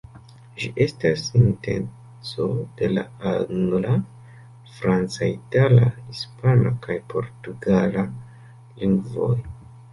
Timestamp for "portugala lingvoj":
7.15-9.33